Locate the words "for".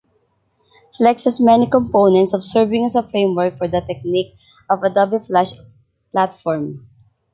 3.59-3.67